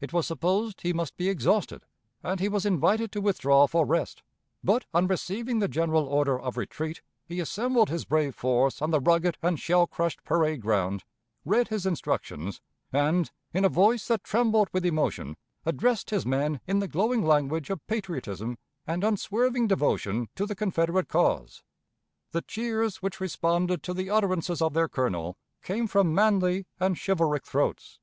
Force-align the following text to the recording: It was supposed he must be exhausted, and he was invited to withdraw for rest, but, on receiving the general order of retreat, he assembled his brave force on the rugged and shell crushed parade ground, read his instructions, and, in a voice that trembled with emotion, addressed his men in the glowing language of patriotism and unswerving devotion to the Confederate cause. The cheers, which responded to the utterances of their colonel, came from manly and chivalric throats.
It 0.00 0.12
was 0.12 0.24
supposed 0.28 0.82
he 0.82 0.92
must 0.92 1.16
be 1.16 1.28
exhausted, 1.28 1.82
and 2.22 2.38
he 2.38 2.48
was 2.48 2.64
invited 2.64 3.10
to 3.10 3.20
withdraw 3.20 3.66
for 3.66 3.84
rest, 3.84 4.22
but, 4.62 4.84
on 4.94 5.08
receiving 5.08 5.58
the 5.58 5.66
general 5.66 6.04
order 6.06 6.38
of 6.38 6.56
retreat, 6.56 7.02
he 7.26 7.40
assembled 7.40 7.88
his 7.90 8.04
brave 8.04 8.36
force 8.36 8.80
on 8.80 8.92
the 8.92 9.00
rugged 9.00 9.36
and 9.42 9.58
shell 9.58 9.88
crushed 9.88 10.22
parade 10.22 10.60
ground, 10.60 11.02
read 11.44 11.70
his 11.70 11.86
instructions, 11.86 12.60
and, 12.92 13.32
in 13.52 13.64
a 13.64 13.68
voice 13.68 14.06
that 14.06 14.22
trembled 14.22 14.68
with 14.72 14.86
emotion, 14.86 15.36
addressed 15.66 16.10
his 16.10 16.24
men 16.24 16.60
in 16.68 16.78
the 16.78 16.86
glowing 16.86 17.26
language 17.26 17.68
of 17.68 17.84
patriotism 17.88 18.56
and 18.86 19.02
unswerving 19.02 19.66
devotion 19.66 20.28
to 20.36 20.46
the 20.46 20.54
Confederate 20.54 21.08
cause. 21.08 21.64
The 22.30 22.42
cheers, 22.42 23.02
which 23.02 23.18
responded 23.18 23.82
to 23.82 23.92
the 23.92 24.08
utterances 24.08 24.62
of 24.62 24.72
their 24.72 24.86
colonel, 24.86 25.36
came 25.64 25.88
from 25.88 26.14
manly 26.14 26.66
and 26.78 26.96
chivalric 26.96 27.44
throats. 27.44 27.98